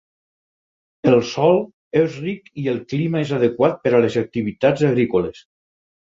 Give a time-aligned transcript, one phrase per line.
[1.09, 1.59] El sòl
[1.99, 5.43] és ric i el clima és adequat per a les activitats agrícoles.